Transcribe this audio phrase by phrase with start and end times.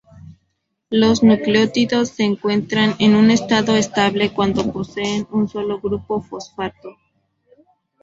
[0.89, 6.97] Los nucleótidos se encuentran en un estado estable cuando poseen un solo grupo fosfato.